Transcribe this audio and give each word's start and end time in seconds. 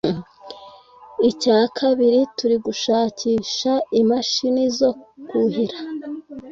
Icya 1.29 1.59
kabiri 1.77 2.19
turi 2.37 2.57
gushakisha 2.65 3.71
imashini 3.99 4.63
zo 4.77 4.89
kuhira 5.27 5.77